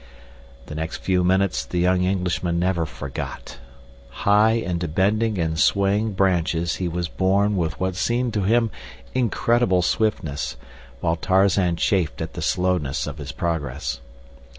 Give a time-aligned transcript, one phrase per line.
[0.65, 3.59] The next few minutes the young Englishman never forgot.
[4.25, 8.71] High into bending and swaying branches he was borne with what seemed to him
[9.13, 10.57] incredible swiftness,
[11.01, 14.01] while Tarzan chafed at the slowness of his progress.